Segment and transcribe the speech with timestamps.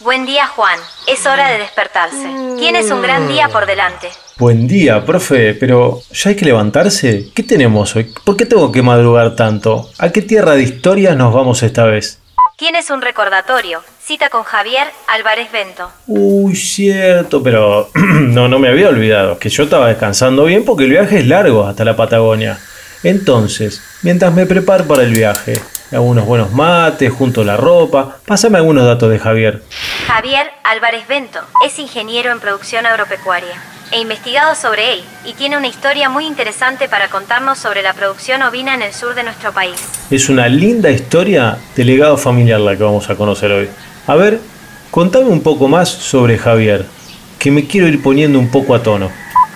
[0.00, 0.78] Buen día, Juan.
[1.08, 2.30] Es hora de despertarse.
[2.56, 4.08] Tienes un gran día por delante.
[4.36, 7.30] Buen día, profe, pero ¿ya hay que levantarse?
[7.34, 8.14] ¿Qué tenemos hoy?
[8.24, 9.90] ¿Por qué tengo que madrugar tanto?
[9.98, 12.20] ¿A qué tierra de historias nos vamos esta vez?
[12.56, 13.82] Tienes un recordatorio.
[14.00, 15.90] Cita con Javier Álvarez Bento.
[16.06, 20.90] Uy, cierto, pero no, no me había olvidado, que yo estaba descansando bien porque el
[20.90, 22.60] viaje es largo hasta la Patagonia.
[23.02, 25.54] Entonces, mientras me preparo para el viaje,
[25.92, 29.62] hago unos buenos mates, junto la ropa, pásame algunos datos de Javier.
[30.06, 33.54] Javier Álvarez Bento es ingeniero en producción agropecuaria.
[33.90, 38.42] He investigado sobre él y tiene una historia muy interesante para contarnos sobre la producción
[38.42, 39.82] ovina en el sur de nuestro país.
[40.10, 43.70] Es una linda historia de legado familiar la que vamos a conocer hoy.
[44.06, 44.40] A ver,
[44.90, 46.84] contame un poco más sobre Javier,
[47.38, 49.10] que me quiero ir poniendo un poco a tono.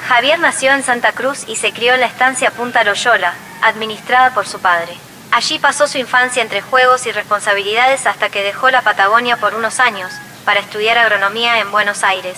[0.09, 4.47] Javier nació en Santa Cruz y se crió en la estancia Punta Loyola, administrada por
[4.47, 4.95] su padre.
[5.33, 9.81] Allí pasó su infancia entre juegos y responsabilidades hasta que dejó la Patagonia por unos
[9.81, 10.13] años
[10.45, 12.37] para estudiar agronomía en Buenos Aires.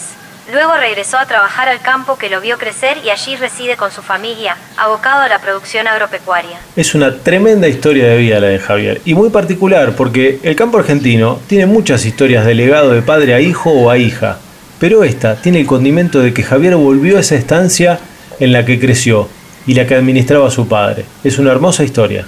[0.53, 4.01] Luego regresó a trabajar al campo que lo vio crecer y allí reside con su
[4.01, 6.61] familia, abocado a la producción agropecuaria.
[6.77, 10.79] Es una tremenda historia de vida la de Javier, y muy particular porque el campo
[10.79, 14.39] argentino tiene muchas historias de legado de padre a hijo o a hija,
[14.79, 17.99] pero esta tiene el condimento de que Javier volvió a esa estancia
[18.39, 19.29] en la que creció
[19.67, 21.07] y la que administraba su padre.
[21.25, 22.27] Es una hermosa historia.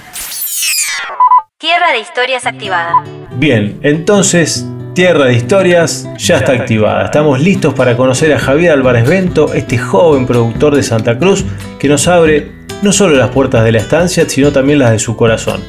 [1.87, 3.05] Tierra de Historias activada.
[3.37, 7.05] Bien, entonces Tierra de Historias ya está activada.
[7.05, 11.45] Estamos listos para conocer a Javier Álvarez Bento, este joven productor de Santa Cruz
[11.79, 12.51] que nos abre
[12.83, 15.63] no solo las puertas de la estancia, sino también las de su corazón.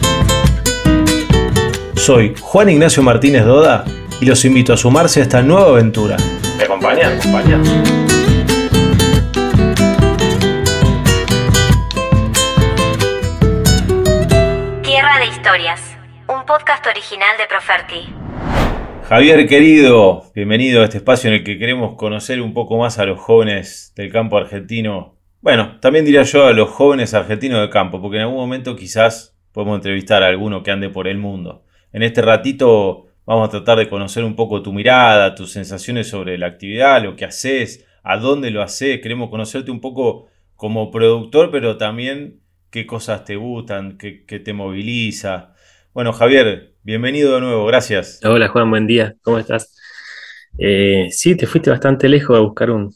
[1.94, 3.86] Soy Juan Ignacio Martínez Doda
[4.20, 6.18] y los invito a sumarse a esta nueva aventura.
[6.58, 7.20] ¿Me acompañan?
[7.20, 7.64] acompañan?
[14.81, 15.87] Tierra de Historias,
[16.48, 18.08] podcast original de Proferti.
[19.09, 23.06] Javier querido, bienvenido a este espacio en el que queremos conocer un poco más a
[23.06, 25.18] los jóvenes del campo argentino.
[25.41, 29.38] Bueno, también diría yo a los jóvenes argentinos del campo, porque en algún momento quizás
[29.52, 31.66] podemos entrevistar a alguno que ande por el mundo.
[31.91, 36.38] En este ratito vamos a tratar de conocer un poco tu mirada, tus sensaciones sobre
[36.38, 39.02] la actividad, lo que haces, a dónde lo haces.
[39.02, 44.53] Queremos conocerte un poco como productor, pero también qué cosas te gustan, qué, qué te
[44.53, 45.56] moviliza.
[45.97, 48.19] Bueno, Javier, bienvenido de nuevo, gracias.
[48.24, 49.75] Hola Juan, buen día, ¿cómo estás?
[50.59, 52.91] Eh, sí, te fuiste bastante lejos a buscar un,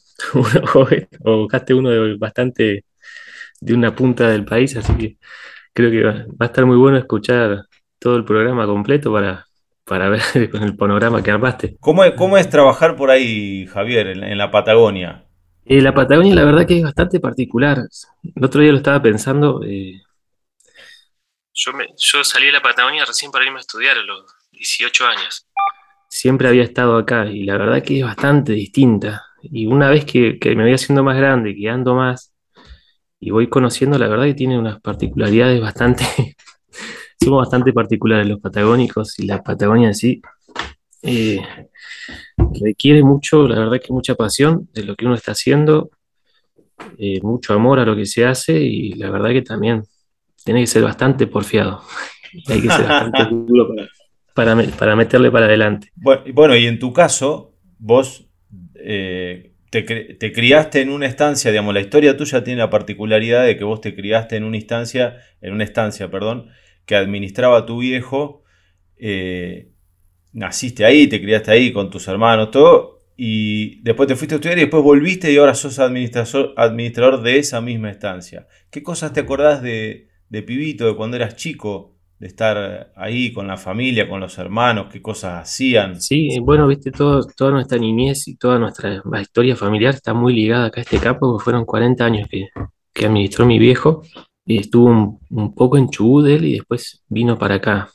[0.67, 2.85] joven, o buscaste uno de bastante
[3.59, 5.17] de una punta del país, así que
[5.73, 7.63] creo que va, va a estar muy bueno escuchar
[7.97, 9.47] todo el programa completo para,
[9.83, 11.77] para ver con el panorama que armaste.
[11.79, 15.25] ¿Cómo es, cómo es trabajar por ahí, Javier, en, en la Patagonia?
[15.65, 17.79] Eh, la Patagonia la verdad que es bastante particular.
[18.35, 20.03] El otro día lo estaba pensando, eh,
[21.53, 25.47] yo, yo salí de la Patagonia recién para irme a estudiar a los 18 años.
[26.09, 29.25] Siempre había estado acá y la verdad que es bastante distinta.
[29.43, 32.33] Y una vez que, que me voy haciendo más grande, que ando más
[33.19, 36.03] y voy conociendo, la verdad que tiene unas particularidades bastante,
[37.23, 40.21] somos bastante particulares los patagónicos y la Patagonia en sí.
[41.03, 41.41] eh,
[42.59, 45.91] requiere mucho, la verdad que mucha pasión de lo que uno está haciendo,
[46.97, 49.83] eh, mucho amor a lo que se hace y la verdad que también
[50.43, 51.83] tiene que ser bastante porfiado.
[52.47, 53.87] Hay que ser bastante duro para,
[54.33, 55.91] para, me- para meterle para adelante.
[56.33, 58.27] Bueno, y en tu caso, vos
[58.75, 63.63] eh, te criaste en una estancia, digamos, la historia tuya tiene la particularidad de que
[63.63, 66.49] vos te criaste en una instancia, en una estancia, perdón,
[66.85, 68.43] que administraba tu viejo,
[68.97, 69.71] eh,
[70.33, 74.57] naciste ahí, te criaste ahí con tus hermanos, todo, y después te fuiste a estudiar
[74.59, 78.47] y después volviste y ahora sos administrador, administrador de esa misma estancia.
[78.71, 83.47] ¿Qué cosas te acordás de, de pibito, de cuando eras chico, de estar ahí con
[83.47, 85.99] la familia, con los hermanos, qué cosas hacían?
[85.99, 90.67] Sí, bueno, viste, todo, toda nuestra niñez y toda nuestra historia familiar está muy ligada
[90.67, 92.47] acá a este campo, porque fueron 40 años que,
[92.93, 94.03] que administró mi viejo,
[94.45, 97.89] y estuvo un, un poco en Chubut él y después vino para acá.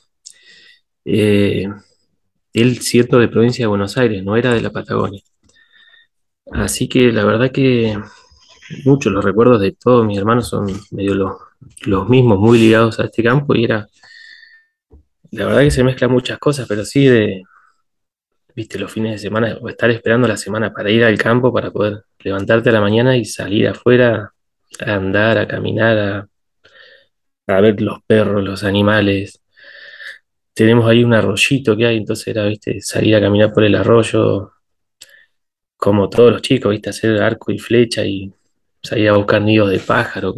[1.05, 1.67] Eh,
[2.53, 5.21] él siendo de provincia de Buenos Aires, no era de la Patagonia.
[6.51, 7.97] Así que la verdad que
[8.85, 11.46] muchos los recuerdos de todos mis hermanos son medio los,
[11.85, 13.87] los mismos, muy ligados a este campo, y era,
[15.31, 17.43] la verdad que se mezclan muchas cosas, pero sí de
[18.57, 21.69] viste, los fines de semana, o estar esperando la semana para ir al campo, para
[21.69, 24.33] poder levantarte a la mañana y salir afuera
[24.79, 26.27] a andar, a caminar, a,
[27.55, 29.39] a ver los perros, los animales.
[30.55, 34.53] Tenemos ahí un arroyito que hay, entonces era, viste, salir a caminar por el arroyo,
[35.77, 38.33] como todos los chicos, viste, hacer arco y flecha y
[38.87, 40.33] salir a buscar nidos de pájaro,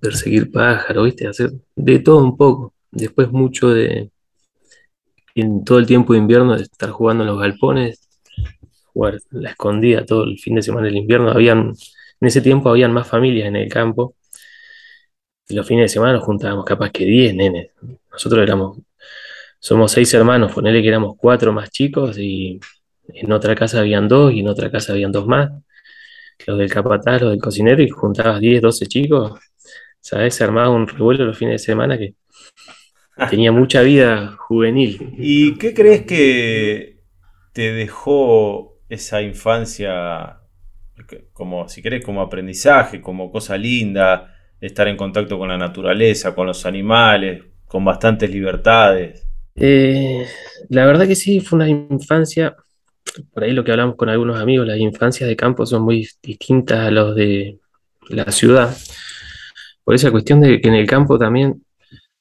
[0.00, 2.74] perseguir pájaros, viste, hacer de todo un poco.
[2.90, 4.10] Después mucho de,
[5.34, 8.08] en todo el tiempo de invierno, de estar jugando en los galpones,
[8.92, 11.30] jugar la escondida todo el fin de semana del invierno.
[11.30, 11.74] Habían,
[12.20, 14.14] en ese tiempo habían más familias en el campo.
[15.48, 17.70] Y los fines de semana nos juntábamos capaz que 10 nenes.
[18.10, 18.78] Nosotros éramos,
[19.60, 22.58] somos seis hermanos, ponele que éramos cuatro más chicos y
[23.08, 25.50] en otra casa habían dos y en otra casa habían dos más.
[26.46, 29.40] Los del capataz, los del cocinero y juntabas 10, 12 chicos.
[30.00, 30.34] ¿Sabes?
[30.34, 32.14] Se armaba un revuelo los fines de semana que
[33.30, 35.14] tenía mucha vida juvenil.
[35.18, 37.00] ¿Y qué crees que
[37.52, 40.40] te dejó esa infancia
[41.32, 46.46] como, si querés, como aprendizaje, como cosa linda, estar en contacto con la naturaleza, con
[46.46, 49.26] los animales, con bastantes libertades?
[49.54, 50.26] Eh,
[50.68, 52.54] la verdad que sí, fue una infancia,
[53.32, 56.86] por ahí lo que hablamos con algunos amigos, las infancias de campo son muy distintas
[56.86, 57.58] a los de
[58.08, 58.76] la ciudad,
[59.84, 61.64] por esa cuestión de que en el campo también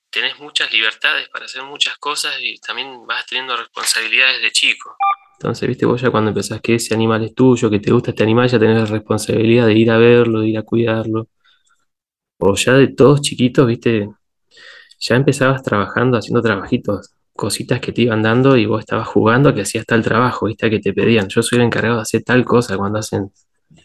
[0.10, 4.96] tenés muchas libertades para hacer muchas cosas y también vas teniendo responsabilidades de chico.
[5.38, 8.24] Entonces, viste, vos ya cuando empezás que ese animal es tuyo, que te gusta este
[8.24, 11.28] animal, ya tenés la responsabilidad de ir a verlo, de ir a cuidarlo.
[12.38, 14.08] O ya de todos chiquitos, viste,
[15.00, 19.54] ya empezabas trabajando, haciendo trabajitos, cositas que te iban dando y vos estabas jugando a
[19.54, 21.28] que hacías tal trabajo, viste, que te pedían.
[21.28, 23.32] Yo soy el encargado de hacer tal cosa cuando hacen,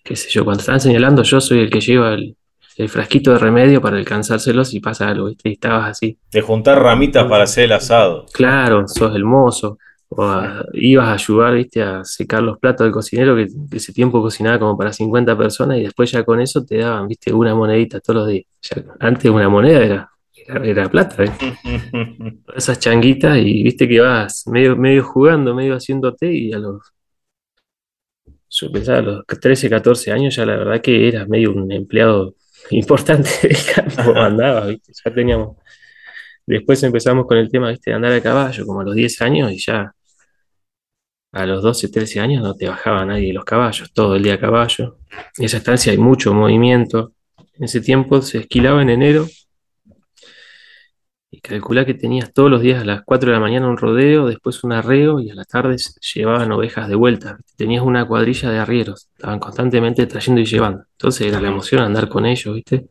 [0.05, 2.37] qué sé yo, cuando están señalando, yo soy el que lleva el,
[2.77, 5.49] el frasquito de remedio para alcanzárselos y pasa algo, ¿viste?
[5.49, 6.17] Y estabas así.
[6.31, 8.27] De juntar ramitas para hacer el asado.
[8.33, 9.79] Claro, sos el mozo.
[10.13, 10.43] O
[10.73, 11.83] ibas a ayudar, ¿viste?
[11.83, 15.83] A secar los platos del cocinero, que, ese tiempo cocinaba como para 50 personas y
[15.83, 17.33] después ya con eso te daban, ¿viste?
[17.33, 18.45] Una monedita todos los días.
[18.99, 20.10] antes una moneda era,
[20.47, 21.31] era, plata, ¿eh?
[22.57, 26.93] Esas changuitas y viste que vas medio, medio jugando, medio haciéndote y a los
[28.51, 32.35] yo pensaba a los 13, 14 años ya la verdad que eras medio un empleado
[32.71, 34.93] importante del campo andaba, ¿viste?
[35.05, 35.57] Ya teníamos.
[36.47, 37.91] Después empezamos con el tema ¿viste?
[37.91, 39.95] de andar a caballo, como a los 10 años, y ya
[41.33, 44.35] a los 12, 13 años no te bajaba nadie de los caballos, todo el día
[44.35, 44.99] a caballo.
[45.39, 47.13] En esa estancia hay mucho movimiento.
[47.55, 49.27] En ese tiempo se esquilaba en enero
[51.41, 54.27] y calculá que tenías todos los días a las 4 de la mañana un rodeo,
[54.27, 55.77] después un arreo y a la tarde
[56.15, 57.39] llevaban ovejas de vuelta.
[57.57, 60.85] Tenías una cuadrilla de arrieros, estaban constantemente trayendo y llevando.
[60.93, 62.89] Entonces era la emoción andar con ellos, ¿viste?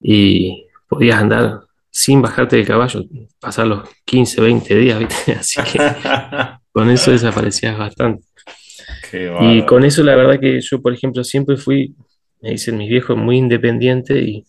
[0.00, 1.60] Y podías andar
[1.90, 3.02] sin bajarte del caballo,
[3.40, 5.32] pasar los 15, 20 días, ¿viste?
[5.38, 5.78] Así que
[6.72, 8.24] con eso desaparecías bastante.
[9.40, 11.96] y con eso la verdad que yo, por ejemplo, siempre fui,
[12.40, 14.44] me dicen mis viejos, muy independiente y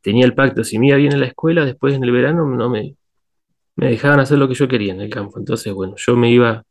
[0.00, 2.68] tenía el pacto, si me iba bien en la escuela, después en el verano no
[2.68, 2.96] me,
[3.76, 5.38] me dejaban hacer lo que yo quería en el campo.
[5.38, 6.64] Entonces, bueno, yo me iba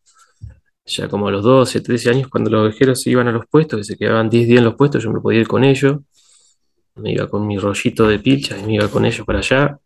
[0.86, 3.78] ya como a los 12, 13 años, cuando los ovejeros se iban a los puestos,
[3.80, 6.00] que se quedaban 10 días en los puestos, yo me podía ir con ellos.
[6.96, 9.80] Me iba con mi rollito de pilcha y me iba con ellos para allá.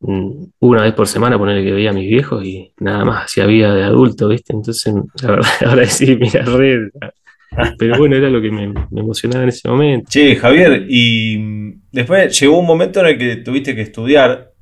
[0.00, 3.46] Mm, una vez por semana ponerle que veía a mis viejos y nada más hacía
[3.46, 4.52] vida de adulto, ¿viste?
[4.52, 6.88] Entonces, la verdad, ahora sí, mira, red.
[7.78, 10.08] Pero bueno, era lo que me, emocionaba en ese momento.
[10.10, 11.63] Che, Javier, y
[11.94, 14.52] después llegó un momento en el que tuviste que estudiar,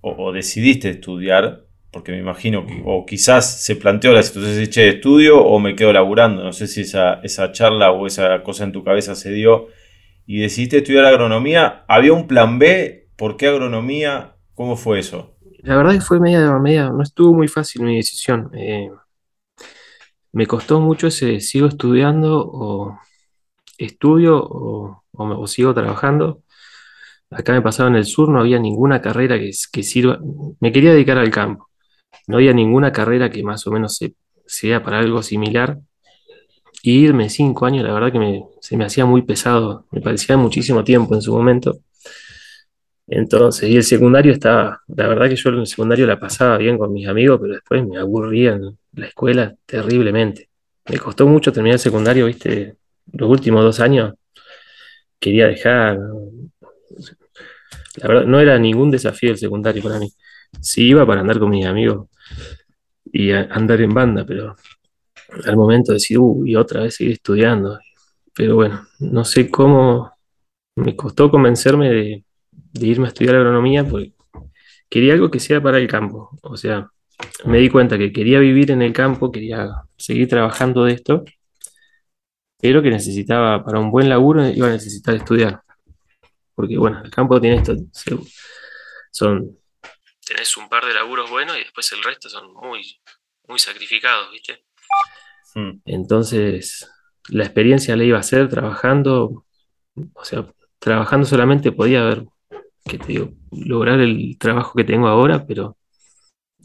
[0.00, 4.88] o, decidiste estudiar, porque me imagino que, o quizás se planteó la situación de, che,
[4.88, 6.44] estudio o me quedo laburando.
[6.44, 9.66] No sé si esa, esa charla o esa cosa en tu cabeza se dio.
[10.26, 11.84] Y decidiste estudiar agronomía.
[11.88, 13.08] ¿Había un plan B?
[13.16, 14.36] ¿Por qué agronomía?
[14.54, 15.36] ¿Cómo fue eso?
[15.62, 18.50] La verdad que fue media, media, no estuvo muy fácil mi decisión.
[18.54, 18.90] Eh,
[20.32, 22.98] me costó mucho ese, sigo estudiando o
[23.78, 25.02] estudio o,
[25.46, 26.42] sigo trabajando.
[27.30, 30.20] Acá me pasaba en el sur, no había ninguna carrera que, que, sirva.
[30.60, 31.68] Me quería dedicar al campo.
[32.26, 33.98] No había ninguna carrera que más o menos
[34.46, 35.78] sea para algo similar.
[36.82, 39.86] Y irme cinco años, la verdad que se me hacía muy pesado.
[39.90, 41.80] Me parecía muchísimo tiempo en su momento.
[43.08, 46.76] Entonces, y el secundario estaba, la verdad que yo en el secundario la pasaba bien
[46.76, 50.48] con mis amigos, pero después me aburría en la escuela terriblemente.
[50.88, 52.76] Me costó mucho terminar el secundario, viste,
[53.12, 54.14] los últimos dos años
[55.18, 55.98] quería dejar.
[57.96, 60.10] La verdad, no era ningún desafío el secundario para mí.
[60.60, 62.08] Sí iba para andar con mis amigos
[63.12, 64.56] y andar en banda, pero
[65.44, 67.78] al momento de decir, uy, otra vez seguir estudiando.
[68.34, 70.12] Pero bueno, no sé cómo
[70.76, 74.12] me costó convencerme de, de irme a estudiar agronomía porque
[74.88, 76.38] quería algo que sea para el campo.
[76.42, 76.90] O sea,
[77.44, 81.24] me di cuenta que quería vivir en el campo, quería seguir trabajando de esto,
[82.60, 85.60] pero que necesitaba, para un buen laburo, iba a necesitar estudiar.
[86.54, 87.74] Porque bueno, el campo tiene esto,
[89.10, 89.58] son,
[90.26, 93.00] tenés un par de laburos buenos y después el resto son muy,
[93.48, 94.64] muy sacrificados, ¿viste?
[95.54, 95.80] Hmm.
[95.84, 96.90] Entonces,
[97.28, 99.44] la experiencia la iba a hacer trabajando,
[100.14, 100.46] o sea,
[100.78, 102.24] trabajando solamente podía haber
[102.86, 105.76] que te digo, lograr el trabajo que tengo ahora, pero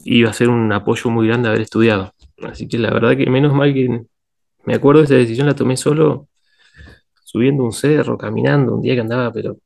[0.04, 2.14] iba a ser un apoyo muy grande haber estudiado.
[2.42, 4.02] Así que la verdad que menos mal que
[4.64, 6.28] me acuerdo de esa decisión la tomé solo
[7.24, 9.58] subiendo un cerro, caminando, un día que andaba, pero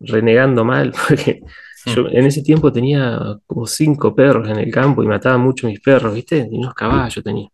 [0.00, 1.40] renegando mal, porque
[1.86, 5.80] yo en ese tiempo tenía como cinco perros en el campo y mataba mucho mis
[5.80, 6.48] perros, ¿viste?
[6.50, 7.48] Y unos caballos tenía.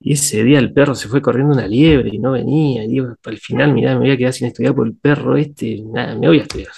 [0.00, 2.84] Y ese día el perro se fue corriendo una liebre y no venía.
[2.84, 5.82] Y digo, al final, mirá, me voy a quedar sin estudiar por el perro este.
[5.82, 6.72] Nada, me voy a estudiar.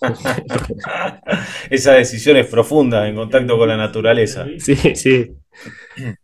[1.70, 4.46] Esa decisión es profunda, en contacto con la naturaleza.
[4.58, 5.32] Sí, sí.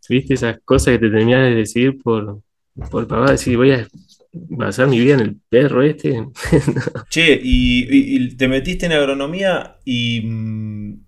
[0.08, 2.40] Viste esas cosas que te terminas de decidir por,
[2.90, 3.86] por papá, decir, voy a
[4.32, 6.26] basar mi vida en el perro este.
[7.10, 11.00] che, y, te metiste en agronomía y mm,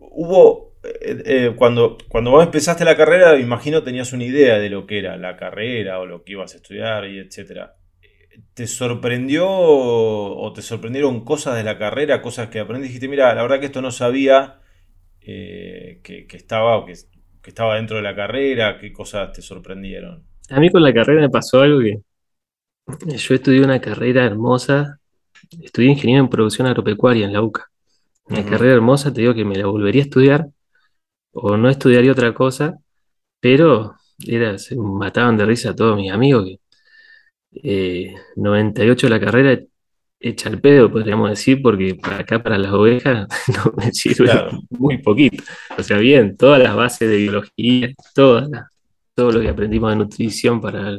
[0.00, 0.65] hubo,
[1.00, 4.98] eh, eh, cuando, cuando vos empezaste la carrera, imagino tenías una idea de lo que
[4.98, 7.76] era la carrera o lo que ibas a estudiar y etcétera.
[8.54, 12.88] ¿Te sorprendió o te sorprendieron cosas de la carrera, cosas que aprendiste?
[12.88, 14.60] Dijiste, mira, la verdad que esto no sabía
[15.22, 16.94] eh, que, estaba que,
[17.42, 20.24] que estaba dentro de la carrera, qué cosas te sorprendieron.
[20.50, 22.00] A mí con la carrera me pasó algo que
[23.16, 25.00] yo estudié una carrera hermosa,
[25.60, 27.70] estudié ingeniero en producción agropecuaria en la UCA.
[28.28, 30.48] Una carrera hermosa, te digo que me la volvería a estudiar
[31.36, 32.78] o no estudiaría otra cosa,
[33.40, 33.94] pero
[34.26, 36.46] era, se mataban de risa todos mis amigos
[37.52, 39.60] que 98 eh, la carrera
[40.18, 43.28] echa el pedo, podríamos decir, porque para acá, para las ovejas,
[43.64, 44.30] no me sirve
[44.70, 45.42] muy poquito.
[45.78, 48.50] O sea, bien, todas las bases de biología, todas
[49.14, 50.98] todo lo que aprendimos de nutrición para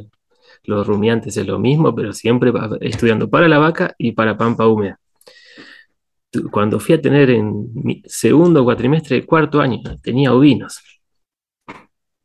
[0.64, 4.98] los rumiantes es lo mismo, pero siempre estudiando para la vaca y para pampa húmeda.
[6.50, 10.80] Cuando fui a tener en mi segundo cuatrimestre, cuarto año, tenía ovinos.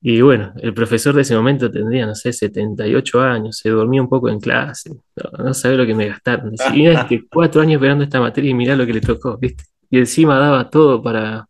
[0.01, 4.09] Y bueno, el profesor de ese momento tendría, no sé, 78 años, se dormía un
[4.09, 4.91] poco en clase,
[5.39, 6.53] no, sabe lo que me gastaron.
[6.73, 9.63] Y este, cuatro años esperando esta materia y mirá lo que le tocó, ¿viste?
[9.89, 11.47] Y encima daba todo para...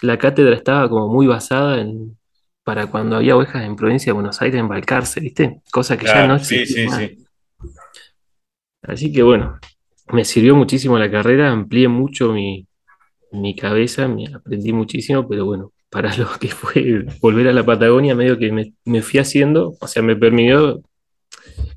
[0.00, 2.16] La cátedra estaba como muy basada en
[2.64, 5.60] para cuando había ovejas en provincia de Buenos Aires embarcarse, ¿viste?
[5.70, 6.66] Cosa que ya no existe.
[6.66, 7.26] Sí, sí, sí.
[8.82, 9.58] Así que bueno,
[10.12, 12.66] me sirvió muchísimo la carrera, amplié mucho mi,
[13.56, 18.38] cabeza, me aprendí muchísimo, pero bueno, para lo que fue volver a la Patagonia, medio
[18.38, 20.82] que me, fui haciendo, o sea, me permitió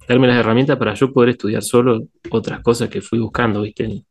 [0.08, 4.04] darme las herramientas para yo poder estudiar solo otras cosas que fui buscando, ¿viste?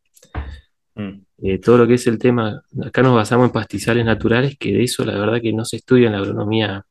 [0.94, 1.20] Mm.
[1.42, 4.84] Eh, todo lo que es el tema, acá nos basamos en pastizales naturales, que de
[4.84, 6.86] eso la verdad que no se estudia en la agronomía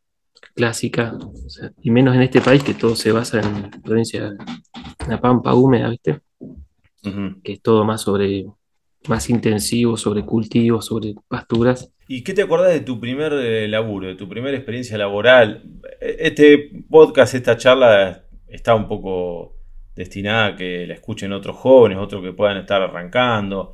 [0.53, 1.17] clásica,
[1.81, 4.33] y menos en este país que todo se basa en provincia,
[5.07, 6.21] la pampa húmeda, ¿viste?
[7.43, 8.45] Que es todo más sobre,
[9.07, 11.91] más intensivo, sobre cultivos, sobre pasturas.
[12.07, 15.63] ¿Y qué te acordás de tu primer eh, laburo, de tu primera experiencia laboral?
[15.99, 19.57] Este podcast, esta charla está un poco
[19.95, 23.73] destinada a que la escuchen otros jóvenes, otros que puedan estar arrancando.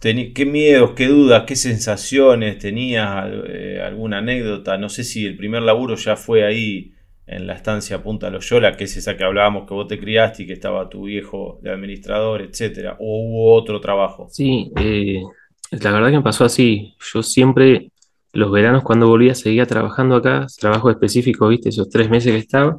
[0.00, 3.26] ¿Qué miedos, qué dudas, qué sensaciones tenías?
[3.48, 4.78] Eh, ¿Alguna anécdota?
[4.78, 6.92] No sé si el primer laburo ya fue ahí
[7.28, 10.46] en la estancia Punta Loyola, que es esa que hablábamos que vos te criaste y
[10.46, 14.28] que estaba tu viejo de administrador, etcétera, o hubo otro trabajo.
[14.30, 15.22] Sí, eh,
[15.70, 16.94] la verdad que me pasó así.
[17.12, 17.92] Yo siempre,
[18.32, 22.78] los veranos cuando volvía, seguía trabajando acá, trabajo específico, viste, esos tres meses que estaba,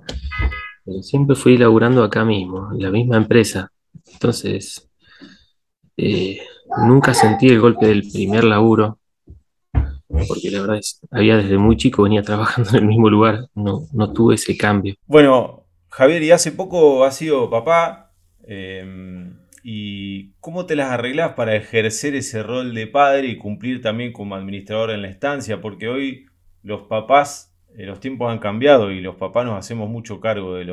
[0.84, 3.72] pero siempre fui laburando acá mismo, en la misma empresa.
[4.12, 4.90] Entonces,
[5.96, 6.40] eh,
[6.78, 8.99] Nunca sentí el golpe del primer laburo,
[10.28, 13.88] porque la verdad es, había desde muy chico venía trabajando en el mismo lugar, no,
[13.94, 14.96] no tuve ese cambio.
[15.06, 18.14] Bueno, Javier, y hace poco has sido papá,
[18.46, 24.12] em, ¿y cómo te las arreglás para ejercer ese rol de padre y cumplir también
[24.12, 25.62] como administrador en la estancia?
[25.62, 26.26] Porque hoy
[26.64, 30.66] los papás, eh, los tiempos han cambiado y los papás nos hacemos mucho cargo de,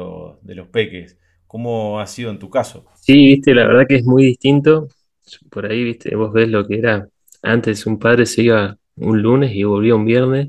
[0.42, 1.18] de los peques.
[1.46, 2.86] ¿Cómo ha sido en tu caso?
[2.94, 4.88] Sí, viste, la verdad que es muy distinto
[5.50, 7.08] por ahí, viste, vos ves lo que era.
[7.42, 10.48] Antes un padre se iba un lunes y volvía un viernes.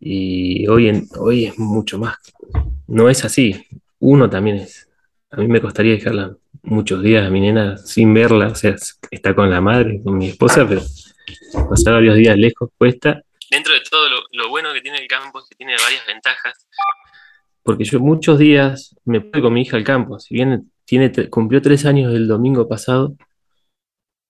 [0.00, 2.16] Y hoy, en, hoy es mucho más.
[2.86, 3.66] No es así.
[3.98, 4.88] Uno también es.
[5.30, 8.48] A mí me costaría dejarla muchos días a mi nena sin verla.
[8.48, 8.76] O sea,
[9.10, 10.82] está con la madre, con mi esposa, pero
[11.68, 13.22] pasar varios días lejos cuesta.
[13.50, 16.66] Dentro de todo lo, lo bueno que tiene el campo es que tiene varias ventajas.
[17.62, 20.18] Porque yo muchos días me voy con mi hija al campo.
[20.18, 20.70] Si bien
[21.30, 23.14] cumplió tres años el domingo pasado,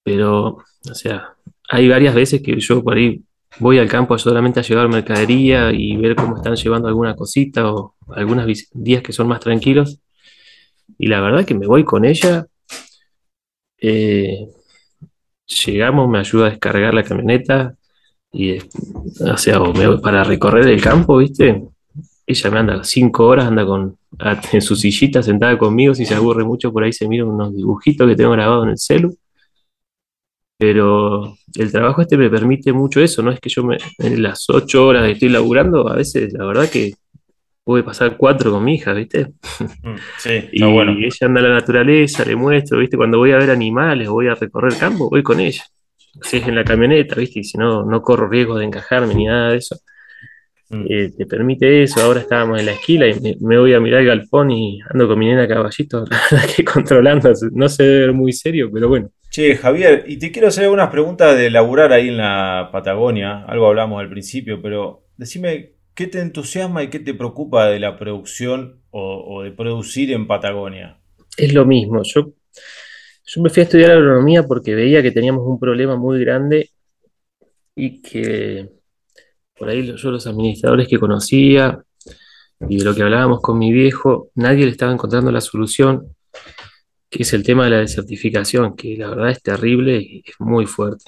[0.02, 1.36] pero, o sea,
[1.68, 3.22] hay varias veces que yo por ahí
[3.58, 7.94] voy al campo solamente a llevar mercadería y ver cómo están llevando alguna cosita o
[8.08, 10.00] algunos días que son más tranquilos.
[10.98, 12.46] Y la verdad que me voy con ella.
[13.80, 14.48] Eh,
[15.66, 17.74] llegamos, me ayuda a descargar la camioneta
[18.32, 19.60] y, o sea,
[20.02, 21.62] para recorrer el campo, ¿viste?
[22.26, 23.96] Ella me anda cinco horas, anda con,
[24.52, 28.08] en su sillita sentada conmigo, si se aburre mucho por ahí se mira unos dibujitos
[28.08, 29.16] que tengo grabados en el celu.
[30.58, 34.44] Pero el trabajo este me permite mucho eso, no es que yo me, en las
[34.50, 36.92] ocho horas que estoy laburando, a veces la verdad que
[37.64, 39.26] puede pasar cuatro con mi hija, ¿viste?
[39.82, 40.92] Mm, Sí, Y bueno.
[40.92, 42.96] ella anda a la naturaleza, le muestro, ¿viste?
[42.96, 45.64] Cuando voy a ver animales, voy a recorrer campo, voy con ella.
[46.22, 47.40] Si es en la camioneta, ¿viste?
[47.40, 49.76] Y si no, no corro riesgo de encajarme ni nada de eso.
[50.70, 50.84] Mm.
[50.88, 52.00] Eh, te permite eso.
[52.02, 55.06] Ahora estábamos en la esquila y me, me voy a mirar el galpón y ando
[55.08, 57.32] con mi nena caballito, la verdad que controlando.
[57.52, 59.10] No se debe ver muy serio, pero bueno.
[59.30, 63.44] Che, Javier, y te quiero hacer algunas preguntas de laburar ahí en la Patagonia.
[63.44, 67.98] Algo hablamos al principio, pero decime, ¿qué te entusiasma y qué te preocupa de la
[67.98, 70.98] producción o, de producir en Patagonia?
[71.36, 72.02] Es lo mismo.
[72.04, 72.32] Yo,
[73.26, 76.70] yo me fui a estudiar agronomía porque veía que teníamos un problema muy grande
[77.74, 78.70] y que
[79.58, 81.82] por ahí yo los administradores que conocía
[82.68, 86.16] y de lo que hablábamos con mi viejo, nadie le estaba encontrando la solución,
[87.10, 90.66] que es el tema de la desertificación, que la verdad es terrible y es muy
[90.66, 91.04] fuerte.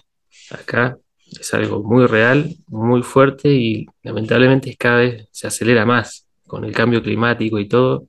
[0.51, 0.99] Acá
[1.31, 6.73] es algo muy real, muy fuerte y lamentablemente cada vez se acelera más con el
[6.73, 8.09] cambio climático y todo,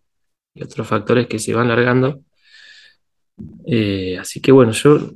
[0.53, 2.21] y otros factores que se van largando.
[3.65, 5.11] Eh, así que bueno, yo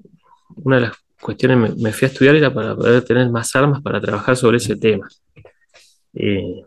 [0.58, 3.82] una de las cuestiones me, me fui a estudiar era para poder tener más armas
[3.82, 5.08] para trabajar sobre ese tema.
[6.14, 6.62] Eh,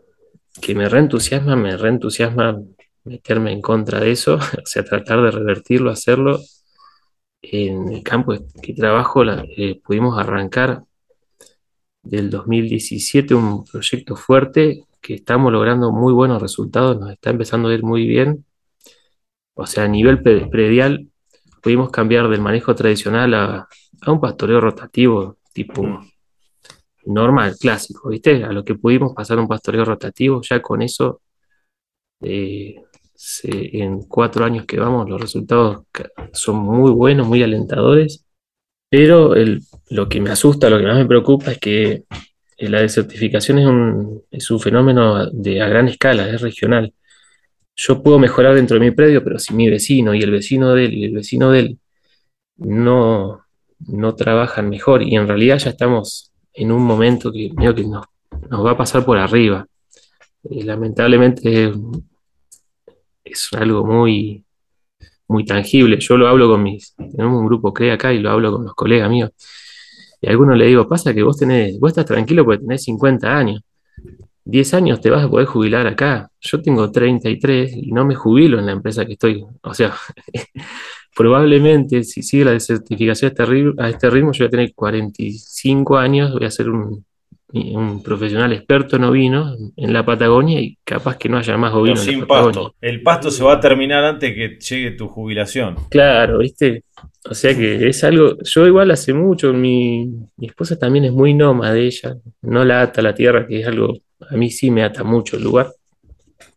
[0.61, 2.59] que me reentusiasma, me reentusiasma
[3.09, 6.39] meterme en contra de eso, o sea, tratar de revertirlo, hacerlo.
[7.41, 10.83] En el campo que trabajo eh, pudimos arrancar
[12.03, 17.73] del 2017 un proyecto fuerte que estamos logrando muy buenos resultados, nos está empezando a
[17.73, 18.45] ir muy bien.
[19.53, 21.07] O sea, a nivel pre- predial
[21.61, 23.67] pudimos cambiar del manejo tradicional a,
[24.01, 26.01] a un pastoreo rotativo tipo
[27.05, 28.43] normal, clásico, ¿viste?
[28.43, 31.21] A lo que pudimos pasar un pastoreo rotativo, ya con eso,
[32.21, 32.75] eh,
[33.19, 35.83] se- en cuatro años que vamos, los resultados
[36.31, 38.25] son muy buenos, muy alentadores,
[38.89, 39.33] pero
[39.89, 42.03] lo que me asusta, lo que más me preocupa es que
[42.59, 46.93] la desertificación es un, fenómeno de, a gran escala, es regional.
[47.75, 50.85] Yo puedo mejorar dentro de mi predio, pero si mi vecino y el vecino de
[50.85, 51.79] él y el vecino de él
[52.57, 53.41] no,
[53.79, 58.05] no trabajan mejor y en realidad ya estamos en un momento que, que nos,
[58.49, 59.67] nos va a pasar por arriba.
[60.49, 61.73] Eh, lamentablemente
[63.31, 64.43] es algo muy,
[65.27, 65.99] muy tangible.
[65.99, 68.73] Yo lo hablo con mis, tenemos un grupo CREA acá y lo hablo con los
[68.75, 69.31] colegas míos.
[70.21, 73.37] Y a algunos le digo, pasa que vos tenés, vos estás tranquilo porque tenés 50
[73.37, 73.61] años.
[74.45, 76.29] 10 años te vas a poder jubilar acá.
[76.41, 79.45] Yo tengo 33 y no me jubilo en la empresa que estoy.
[79.61, 79.93] O sea,
[81.15, 86.33] probablemente si sigue la desertificación a este este ritmo, yo voy a tener 45 años,
[86.33, 87.05] voy a ser un,
[87.51, 91.81] un profesional experto en ovinos en la Patagonia y capaz que no haya más Pero
[91.81, 92.61] ovinos en sin la Patagonia.
[92.61, 92.75] pasto.
[92.81, 95.75] El pasto se va a terminar antes que llegue tu jubilación.
[95.89, 96.83] Claro, ¿viste?
[97.29, 100.05] O sea que es algo, yo igual hace mucho, mi,
[100.37, 103.97] mi esposa también es muy nómade, ella no la ata la tierra, que es algo,
[104.29, 105.71] a mí sí me ata mucho el lugar,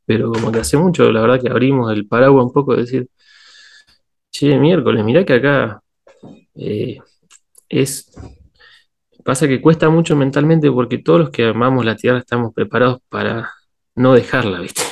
[0.05, 3.07] pero como que hace mucho, la verdad que abrimos el paraguas un poco, de decir,
[4.31, 5.81] che, miércoles, mirá que acá
[6.55, 6.98] eh,
[7.68, 8.12] es,
[9.25, 13.51] pasa que cuesta mucho mentalmente porque todos los que amamos la tierra estamos preparados para
[13.95, 14.83] no dejarla, ¿viste?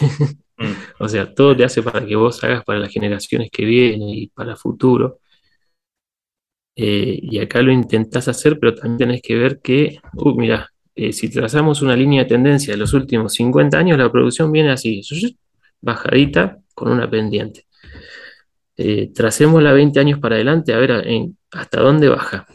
[0.58, 0.64] Mm.
[1.00, 4.26] O sea, todo te hace para que vos hagas para las generaciones que vienen y
[4.28, 5.18] para el futuro.
[6.76, 11.12] Eh, y acá lo intentás hacer, pero también tenés que ver que, uh, mirá, eh,
[11.12, 15.02] si trazamos una línea de tendencia de los últimos 50 años, la producción viene así,
[15.80, 17.66] bajadita con una pendiente.
[18.76, 22.46] Eh, tracémosla 20 años para adelante, a ver en- hasta dónde baja.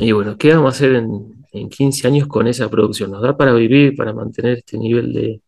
[0.00, 3.10] Y bueno, ¿qué vamos a hacer en, en 15 años con esa producción?
[3.10, 5.42] ¿Nos da para vivir, para mantener este nivel de,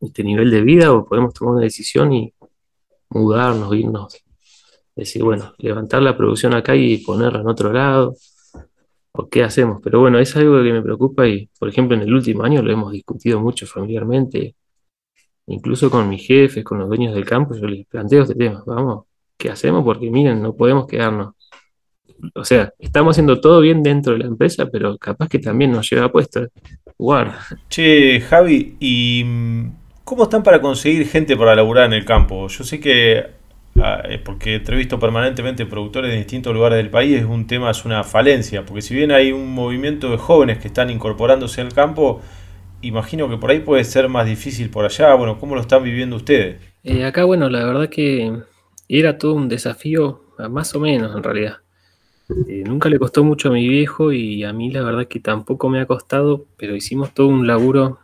[0.00, 2.32] este nivel de vida o podemos tomar una decisión y
[3.10, 4.16] mudarnos, irnos?
[4.96, 8.14] Decir, bueno, levantar la producción acá y ponerla en otro lado,
[9.12, 9.80] o qué hacemos.
[9.82, 12.72] Pero bueno, es algo que me preocupa y, por ejemplo, en el último año lo
[12.72, 14.56] hemos discutido mucho familiarmente,
[15.46, 19.04] incluso con mis jefes, con los dueños del campo, yo les planteo este tema, vamos,
[19.36, 19.84] ¿qué hacemos?
[19.84, 21.34] Porque miren, no podemos quedarnos.
[22.34, 25.90] O sea, estamos haciendo todo bien dentro de la empresa, pero capaz que también nos
[25.90, 26.46] lleva a puesto.
[26.98, 27.38] Guarda.
[27.68, 29.72] Che, Javi, ¿y mm,
[30.04, 32.46] cómo están para conseguir gente para laburar en el campo?
[32.48, 33.26] Yo sé que,
[33.80, 37.84] ah, eh, porque entrevisto permanentemente productores de distintos lugares del país, es un tema, es
[37.84, 42.20] una falencia, porque si bien hay un movimiento de jóvenes que están incorporándose al campo,
[42.82, 45.12] imagino que por ahí puede ser más difícil por allá.
[45.14, 46.56] Bueno, ¿cómo lo están viviendo ustedes?
[46.84, 48.32] Eh, acá, bueno, la verdad que
[48.88, 51.58] era todo un desafío, más o menos en realidad.
[52.48, 55.68] Eh, nunca le costó mucho a mi viejo y a mí la verdad que tampoco
[55.68, 57.98] me ha costado, pero hicimos todo un laburo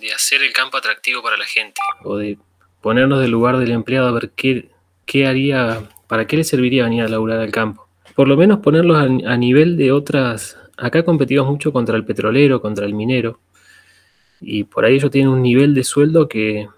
[0.00, 2.38] de hacer el campo atractivo para la gente o de
[2.80, 4.70] ponernos del lugar del empleado a ver qué,
[5.06, 7.86] qué haría, para qué le serviría venir a laburar al campo.
[8.14, 10.58] por lo menos ponerlos a, a nivel de otras.
[10.76, 13.38] Acá competimos mucho contra el petrolero, contra el minero.
[14.40, 16.68] Y por ahí ellos tienen un nivel de sueldo que,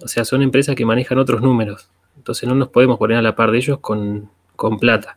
[0.00, 1.88] o sea, son empresas que manejan otros números.
[2.16, 5.16] Entonces no nos podemos poner a la par de ellos con, con plata.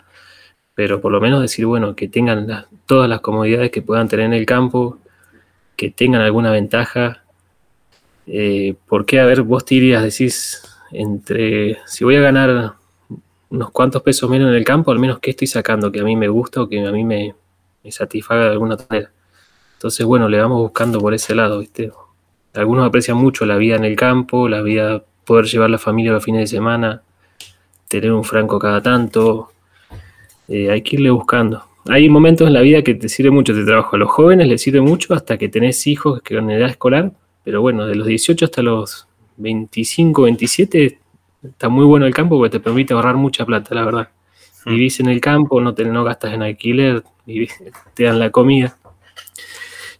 [0.75, 4.33] Pero por lo menos decir, bueno, que tengan todas las comodidades que puedan tener en
[4.33, 4.99] el campo,
[5.75, 7.23] que tengan alguna ventaja.
[8.27, 9.19] Eh, ¿Por qué?
[9.19, 10.61] A ver, vos te irías, decís,
[10.91, 12.73] entre, si voy a ganar
[13.49, 16.15] unos cuantos pesos menos en el campo, al menos que estoy sacando, que a mí
[16.15, 17.33] me gusta o que a mí me,
[17.83, 19.11] me satisfaga de alguna manera.
[19.73, 21.91] Entonces, bueno, le vamos buscando por ese lado, ¿viste?
[22.53, 26.23] Algunos aprecian mucho la vida en el campo, la vida, poder llevar la familia los
[26.23, 27.01] fines de semana,
[27.87, 29.51] tener un franco cada tanto.
[30.47, 31.63] Eh, hay que irle buscando.
[31.87, 33.95] Hay momentos en la vida que te sirve mucho este trabajo.
[33.95, 37.11] A los jóvenes les sirve mucho hasta que tenés hijos que en edad escolar,
[37.43, 40.99] pero bueno, de los 18 hasta los 25, 27
[41.43, 44.09] está muy bueno el campo porque te permite ahorrar mucha plata, la verdad.
[44.65, 44.69] Mm.
[44.71, 48.75] Vivís en el campo, no, te, no gastas en alquiler, vivís- te dan la comida.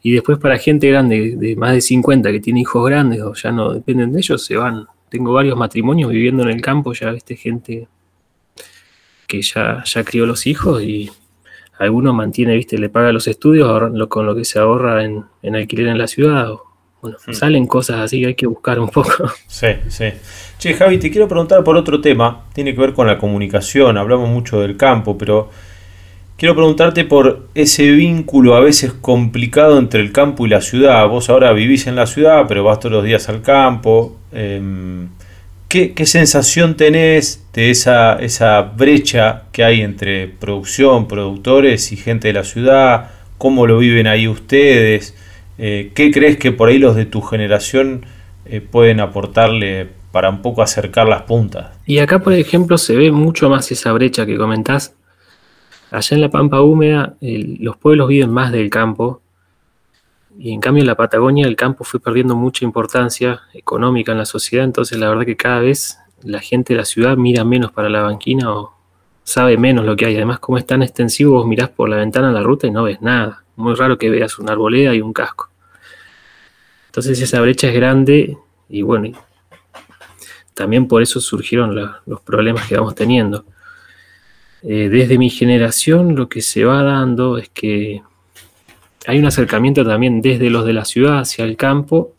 [0.02, 3.52] Y después para gente grande, de más de 50, que tiene hijos grandes o ya
[3.52, 4.86] no dependen de ellos, se van.
[5.10, 7.88] Tengo varios matrimonios viviendo en el campo, ya viste gente
[9.28, 11.10] que ya, ya crió los hijos y
[11.80, 13.68] alguno mantiene, viste, le paga los estudios
[14.08, 16.52] con lo que se ahorra en, en alquiler en la ciudad.
[16.52, 16.64] o-
[17.02, 17.34] bueno, Hmm.
[17.34, 19.30] salen cosas así que hay que buscar un poco.
[19.48, 20.06] Sí, sí.
[20.58, 22.46] Che, Javi, te quiero preguntar por otro tema.
[22.54, 23.98] Tiene que ver con la comunicación.
[23.98, 25.50] Hablamos mucho del campo, pero
[26.38, 31.08] quiero preguntarte por ese vínculo a veces complicado entre el campo y la ciudad.
[31.08, 34.18] Vos ahora vivís en la ciudad, pero vas todos los días al campo.
[34.32, 35.10] Em,
[35.68, 42.34] ¿qué, sensación tenés de esa, esa brecha que hay entre producción, productores y gente de
[42.34, 43.12] la ciudad?
[43.38, 45.16] ¿Cómo lo viven ahí ustedes?
[45.58, 48.06] Eh, ¿Qué crees que por ahí los de tu generación
[48.46, 51.68] eh, pueden aportarle para un poco acercar las puntas?
[51.86, 54.96] Y acá, por ejemplo, se ve mucho más esa brecha que comentás.
[55.92, 59.22] Allá en la Pampa Húmeda, los pueblos viven más del campo.
[60.38, 64.26] Y en cambio en la Patagonia el campo fue perdiendo mucha importancia económica en la
[64.26, 64.66] sociedad.
[64.66, 68.02] Entonces la verdad que cada vez la gente de la ciudad mira menos para la
[68.02, 68.76] banquina o
[69.24, 70.16] sabe menos lo que hay.
[70.16, 72.84] Además, como es tan extensivo, vos mirás por la ventana a la ruta y no
[72.84, 73.44] ves nada.
[73.56, 75.50] Muy raro que veas una arboleda y un casco.
[76.88, 78.38] Entonces esa brecha es grande
[78.70, 79.18] y bueno,
[80.54, 83.46] también por eso surgieron los problemas que vamos teniendo.
[84.64, 88.02] Eh, desde mi generación lo que se va dando es que
[89.08, 92.14] hay un acercamiento también desde los de la ciudad hacia el campo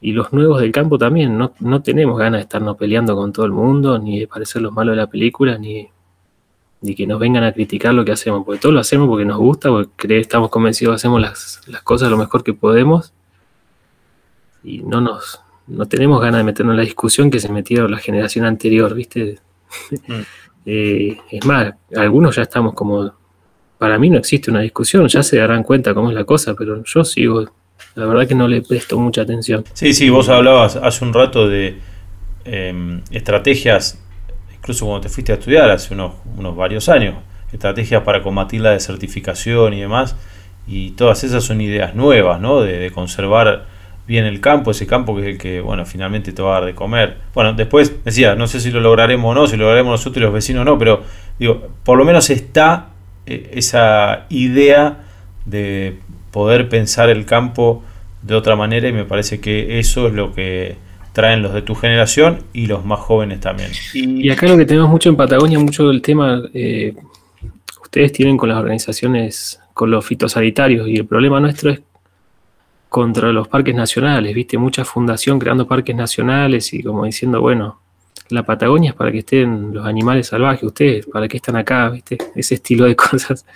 [0.00, 1.38] y los nuevos del campo también.
[1.38, 4.72] No, no tenemos ganas de estarnos peleando con todo el mundo, ni de parecer los
[4.72, 5.88] malos de la película, ni,
[6.82, 9.38] ni que nos vengan a criticar lo que hacemos, porque todo lo hacemos porque nos
[9.38, 13.12] gusta, porque estamos convencidos que hacemos las, las cosas lo mejor que podemos
[14.62, 17.98] y no nos no tenemos ganas de meternos en la discusión que se metieron la
[17.98, 19.38] generación anterior, ¿viste?
[20.06, 20.12] Mm.
[20.66, 23.12] Eh, es más, algunos ya estamos como,
[23.84, 26.82] para mí no existe una discusión, ya se darán cuenta cómo es la cosa, pero
[26.84, 27.44] yo sigo,
[27.96, 29.62] la verdad que no le presto mucha atención.
[29.74, 31.76] Sí, sí, vos hablabas hace un rato de
[32.46, 34.02] em, estrategias,
[34.56, 37.16] incluso cuando te fuiste a estudiar hace unos, unos varios años,
[37.52, 40.16] estrategias para combatir la desertificación y demás,
[40.66, 42.62] y todas esas son ideas nuevas, ¿no?
[42.62, 43.66] De, conservar
[44.06, 46.64] bien el campo, ese campo que es el que, bueno, finalmente te va a dar
[46.64, 47.18] de comer.
[47.34, 50.20] Bueno, después decía, no sé si lo lograremos o no, si lo lograremos nosotros y
[50.20, 51.02] los vecinos no, pero
[51.38, 52.93] digo, por lo menos está
[53.26, 55.04] esa idea
[55.46, 55.98] de
[56.30, 57.82] poder pensar el campo
[58.22, 60.76] de otra manera y me parece que eso es lo que
[61.12, 63.70] traen los de tu generación y los más jóvenes también.
[63.94, 66.94] Y acá lo que tenemos mucho en Patagonia, mucho el tema, eh,
[67.80, 71.80] ustedes tienen con las organizaciones, con los fitosanitarios, y el problema nuestro es
[72.88, 77.80] contra los parques nacionales, viste, mucha fundación creando parques nacionales y como diciendo, bueno,
[78.34, 82.18] la Patagonia es para que estén los animales salvajes, ustedes, para que están acá, viste,
[82.34, 83.46] ese estilo de cosas.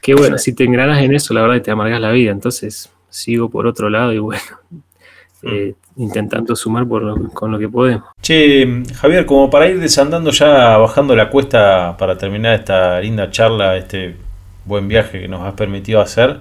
[0.00, 2.90] Que bueno, si te engranas en eso, la verdad que te amargas la vida, entonces
[3.10, 4.42] sigo por otro lado y bueno,
[5.42, 8.04] eh, intentando sumar por lo- con lo que podemos.
[8.22, 13.76] Che, Javier, como para ir desandando ya, bajando la cuesta para terminar esta linda charla,
[13.76, 14.16] este
[14.64, 16.38] buen viaje que nos has permitido hacer,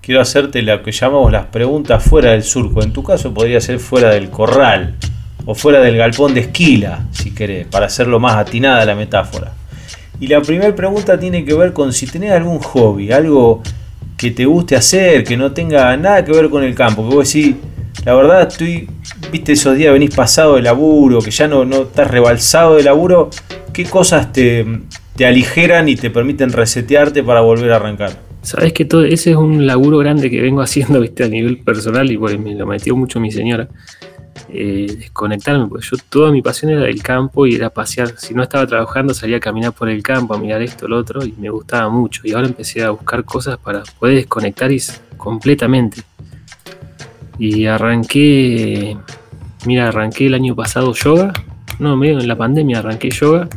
[0.00, 2.82] quiero hacerte lo que llamamos las preguntas fuera del surco.
[2.82, 4.94] En tu caso podría ser fuera del corral
[5.46, 9.54] o fuera del galpón de esquila, si querés, para hacerlo más atinada la metáfora.
[10.20, 13.62] Y la primera pregunta tiene que ver con si tenés algún hobby, algo
[14.16, 17.32] que te guste hacer, que no tenga nada que ver con el campo, que vos
[17.32, 17.54] decís,
[18.04, 18.88] la verdad estoy,
[19.30, 23.30] viste esos días venís pasado de laburo, que ya no, no estás rebalsado de laburo,
[23.72, 24.64] ¿qué cosas te,
[25.16, 28.12] te aligeran y te permiten resetearte para volver a arrancar?
[28.42, 32.10] Sabes que todo ese es un laburo grande que vengo haciendo, viste, a nivel personal
[32.10, 33.68] y pues me lo metió mucho mi señora.
[34.48, 38.14] Eh, desconectarme, porque yo toda mi pasión era el campo y era pasear.
[38.18, 41.24] Si no estaba trabajando, salía a caminar por el campo, a mirar esto, lo otro,
[41.24, 42.22] y me gustaba mucho.
[42.24, 44.70] Y ahora empecé a buscar cosas para poder desconectar
[45.16, 46.02] completamente.
[47.38, 48.96] Y arranqué,
[49.66, 51.32] mira, arranqué el año pasado yoga.
[51.78, 53.48] No, medio en la pandemia arranqué yoga,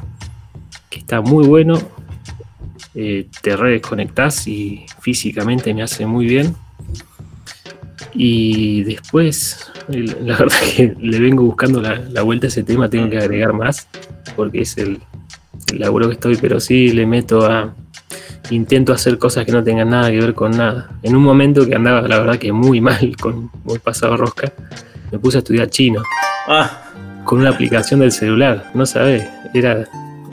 [0.89, 1.79] que está muy bueno.
[2.95, 6.55] Eh, te redesconectás y físicamente me hace muy bien.
[8.13, 13.17] Y después, la verdad que le vengo buscando la, vuelta a ese tema, tengo que
[13.17, 13.87] agregar más,
[14.35, 14.99] porque es el,
[15.71, 17.73] el laburo que estoy, pero sí le meto a,
[18.51, 20.89] intento hacer cosas que no tengan nada que ver con nada.
[21.03, 24.51] En un momento que andaba, la verdad, que muy mal, con muy pasado rosca,
[25.11, 26.01] me puse a estudiar chino.
[26.47, 26.83] Ah.
[27.25, 29.87] Con una aplicación del celular, no sabes, era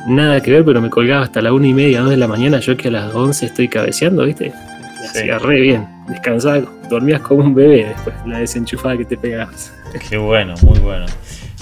[0.06, 2.60] nada que ver, pero me colgaba hasta la una y media, dos de la mañana,
[2.60, 4.52] yo que a las 11 estoy cabeceando, ¿viste?
[5.00, 9.72] Me hacía re bien, descansaba, dormías como un bebé después, la desenchufada que te pegabas.
[10.08, 11.06] Qué bueno, muy bueno.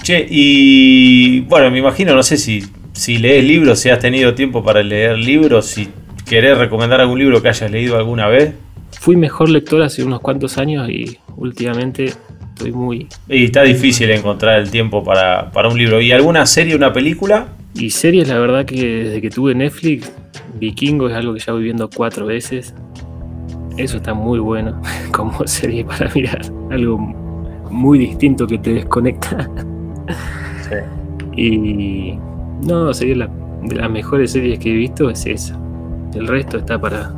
[0.01, 4.63] Che, y bueno, me imagino, no sé si, si lees libros, si has tenido tiempo
[4.63, 5.89] para leer libros, si
[6.25, 8.55] ¿Querés recomendar algún libro que hayas leído alguna vez?
[8.99, 13.07] Fui mejor lector hace unos cuantos años y últimamente estoy muy...
[13.29, 16.01] Y está difícil encontrar el tiempo para, un libro.
[16.01, 17.49] ¿Y alguna serie, una película?
[17.75, 20.11] Y series, la verdad que desde que tuve Netflix,
[20.55, 22.73] Vikingo es algo que ya voy viendo cuatro veces.
[23.77, 26.41] Eso está muy bueno como serie para mirar.
[26.71, 26.97] Algo
[27.69, 29.49] muy distinto que te desconecta.
[30.69, 30.75] Sí.
[31.37, 32.19] Y
[32.65, 33.29] no, sería la,
[33.63, 35.59] de las mejores series que he visto es esa.
[36.13, 37.13] El resto está para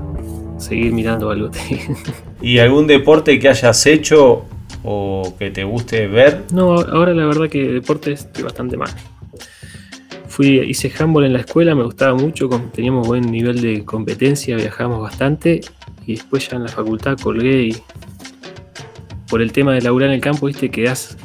[0.58, 1.50] seguir mirando algo.
[2.42, 4.46] ¿Y algún deporte que hayas hecho
[4.84, 6.44] o que te guste ver?
[6.52, 8.90] No, ahora la verdad que deporte estoy bastante mal.
[10.38, 15.02] Fui, hice handball en la escuela, me gustaba mucho, teníamos buen nivel de competencia, viajamos
[15.02, 15.62] bastante
[16.06, 17.78] y después ya en la facultad colgué y
[19.28, 21.18] por el tema de laburar en el campo, viste, quedás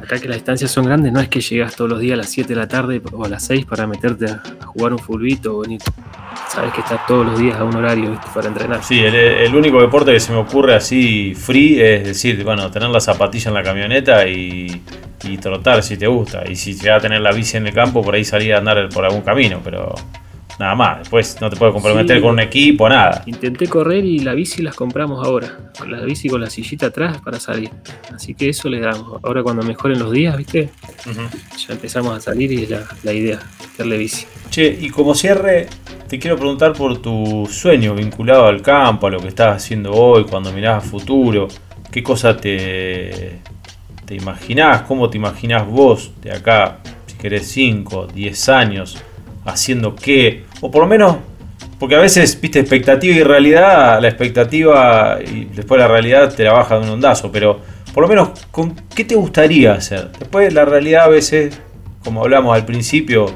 [0.00, 2.30] acá que las distancias son grandes, no es que llegas todos los días a las
[2.30, 5.64] 7 de la tarde o a las 6 para meterte a, jugar un fulbito o
[6.48, 8.84] sabes que estás todos los días a un horario para entrenar.
[8.84, 13.00] Sí, el, único deporte que se me ocurre así free es decir, bueno, tener la
[13.00, 14.80] zapatilla en la camioneta y,
[15.40, 16.44] trotar si te gusta.
[16.48, 18.58] Y si te va a tener la bici en el campo, por ahí salir a
[18.58, 19.94] andar por algún camino, pero
[20.58, 20.98] nada más.
[21.00, 23.22] Después no te puedes comprometer con un equipo, nada.
[23.26, 25.70] Intenté correr y la bici las compramos ahora.
[25.78, 27.70] Con la bici con la sillita atrás para salir.
[28.14, 29.20] Así que eso le damos.
[29.22, 30.70] Ahora cuando mejoren los días, ¿viste?
[31.06, 33.40] Ya empezamos a salir y es la, la idea,
[33.72, 34.26] hacerle bici.
[34.50, 35.68] Che, y como cierre,
[36.08, 40.24] te quiero preguntar por tu sueño vinculado al campo, a lo que estás haciendo hoy,
[40.24, 41.48] cuando mirás a futuro.
[41.90, 43.40] ¿Qué cosa te,
[44.06, 44.82] te imaginás?
[44.82, 49.02] ¿Cómo te imaginás vos de acá, si querés 5, 10 años,
[49.44, 50.44] haciendo qué?
[50.60, 51.16] O por lo menos,
[51.78, 56.52] porque a veces, viste, expectativa y realidad, la expectativa y después la realidad te la
[56.52, 57.60] baja de un ondazo, pero
[57.92, 60.10] por lo menos, ¿con qué te gustaría hacer?
[60.18, 61.58] Después la realidad a veces,
[62.04, 63.26] como hablamos al principio,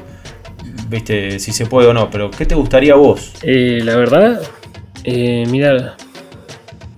[0.87, 3.33] viste, si se puede o no, pero ¿qué te gustaría vos?
[3.43, 4.41] Eh, la verdad,
[5.03, 5.95] eh, mira,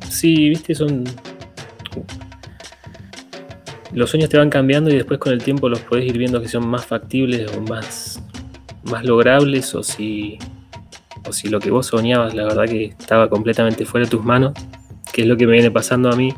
[0.10, 1.04] sí, viste, son...
[3.94, 6.48] Los sueños te van cambiando y después con el tiempo los puedes ir viendo que
[6.48, 8.22] son más factibles o más,
[8.84, 10.38] más logrables o si,
[11.28, 14.54] o si lo que vos soñabas la verdad que estaba completamente fuera de tus manos,
[15.12, 16.34] que es lo que me viene pasando a mí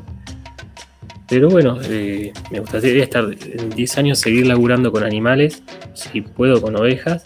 [1.28, 5.64] pero bueno, eh, me gustaría estar en 10 años seguir laburando con animales,
[5.94, 7.24] si puedo con ovejas,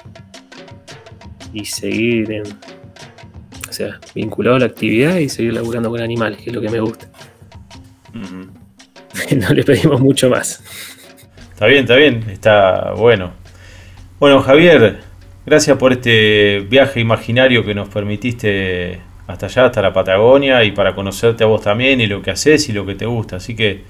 [1.53, 2.43] y seguir
[3.67, 6.69] o sea, vinculado a la actividad y seguir laburando con animales, que es lo que
[6.69, 7.09] me gusta.
[9.37, 10.63] no le pedimos mucho más.
[11.51, 13.33] Está bien, está bien, está bueno.
[14.19, 14.99] Bueno, Javier,
[15.45, 20.95] gracias por este viaje imaginario que nos permitiste hasta allá, hasta la Patagonia, y para
[20.95, 23.35] conocerte a vos también y lo que haces y lo que te gusta.
[23.37, 23.83] Así que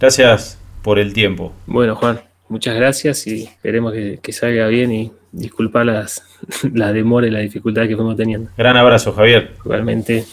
[0.00, 1.52] gracias por el tiempo.
[1.66, 6.22] Bueno, Juan, muchas gracias y esperemos que, salga bien y disculpa las,
[6.72, 8.50] la demora y la dificultad que fuimos teniendo.
[8.56, 9.52] Gran abrazo, Javier.
[9.64, 10.24] Igualmente.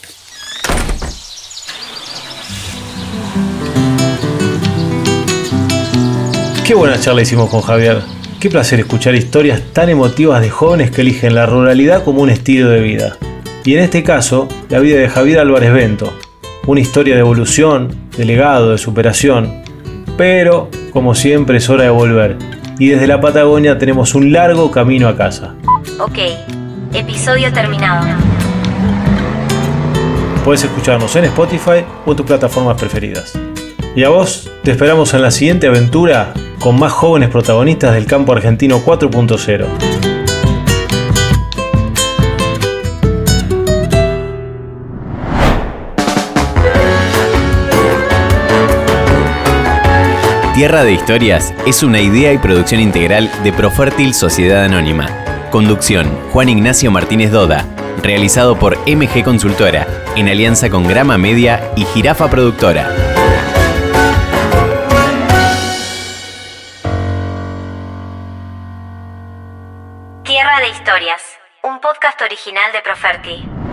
[6.65, 8.01] Qué buena charla hicimos con Javier.
[8.39, 12.69] Qué placer escuchar historias tan emotivas de jóvenes que eligen la ruralidad como un estilo
[12.69, 13.17] de vida.
[13.63, 16.12] Y en este caso, la vida de Javier Álvarez Bento.
[16.65, 19.62] Una historia de evolución, de legado, de superación.
[20.17, 22.36] Pero, como siempre, es hora de volver.
[22.80, 25.54] Y desde la Patagonia tenemos un largo camino a casa.
[25.99, 26.17] Ok,
[26.93, 28.08] episodio terminado.
[30.43, 33.38] Puedes escucharnos en Spotify o en tus plataformas preferidas.
[33.95, 38.34] Y a vos, te esperamos en la siguiente aventura con más jóvenes protagonistas del campo
[38.34, 39.68] argentino 4.0.
[50.56, 55.10] Tierra de Historias es una idea y producción integral de Profértil Sociedad Anónima.
[55.52, 57.65] Conducción, Juan Ignacio Martínez Doda.
[58.02, 63.05] Realizado por MG Consultora, en alianza con Grama Media y Jirafa Productora.
[72.26, 73.64] Original de Proferti.